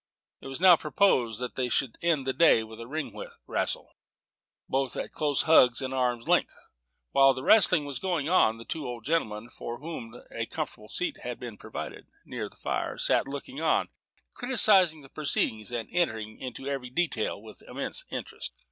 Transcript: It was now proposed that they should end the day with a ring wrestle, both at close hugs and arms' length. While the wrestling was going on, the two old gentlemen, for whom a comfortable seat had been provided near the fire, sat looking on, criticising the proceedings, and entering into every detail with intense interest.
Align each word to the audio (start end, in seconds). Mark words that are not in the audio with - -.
It 0.41 0.47
was 0.47 0.59
now 0.59 0.75
proposed 0.77 1.39
that 1.41 1.53
they 1.53 1.69
should 1.69 1.99
end 2.01 2.25
the 2.25 2.33
day 2.33 2.63
with 2.63 2.81
a 2.81 2.87
ring 2.87 3.15
wrestle, 3.45 3.91
both 4.67 4.95
at 4.97 5.11
close 5.11 5.43
hugs 5.43 5.79
and 5.79 5.93
arms' 5.93 6.27
length. 6.27 6.57
While 7.11 7.35
the 7.35 7.43
wrestling 7.43 7.85
was 7.85 7.99
going 7.99 8.27
on, 8.27 8.57
the 8.57 8.65
two 8.65 8.87
old 8.87 9.05
gentlemen, 9.05 9.51
for 9.51 9.77
whom 9.77 10.19
a 10.31 10.47
comfortable 10.47 10.89
seat 10.89 11.17
had 11.21 11.39
been 11.39 11.55
provided 11.55 12.07
near 12.25 12.49
the 12.49 12.55
fire, 12.57 12.97
sat 12.97 13.27
looking 13.27 13.61
on, 13.61 13.89
criticising 14.33 15.03
the 15.03 15.09
proceedings, 15.09 15.71
and 15.71 15.87
entering 15.91 16.39
into 16.39 16.67
every 16.67 16.89
detail 16.89 17.39
with 17.39 17.61
intense 17.61 18.03
interest. 18.09 18.55